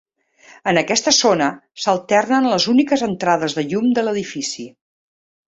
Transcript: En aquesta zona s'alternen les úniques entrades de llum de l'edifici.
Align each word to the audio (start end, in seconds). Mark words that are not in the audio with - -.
En 0.69 0.79
aquesta 0.81 1.11
zona 1.17 1.49
s'alternen 1.83 2.47
les 2.55 2.65
úniques 2.73 3.05
entrades 3.09 3.59
de 3.61 3.67
llum 3.69 3.93
de 4.01 4.07
l'edifici. 4.09 4.69